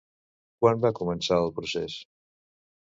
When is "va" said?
0.87-0.93